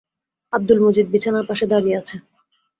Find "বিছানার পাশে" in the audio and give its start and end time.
1.09-1.65